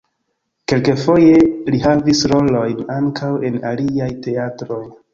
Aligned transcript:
Kelkfoje 0.71 1.35
li 1.75 1.83
havis 1.85 2.23
rolojn 2.33 2.83
ankaŭ 2.99 3.33
en 3.53 3.63
aliaj 3.77 4.13
teatroj. 4.29 4.85